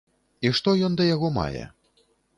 [0.47, 1.63] І што ён да яго мае?